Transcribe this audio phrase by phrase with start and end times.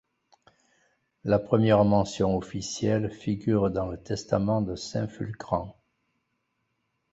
[1.23, 5.79] La première mention officielle figure dans le testament de saint-Fulcran.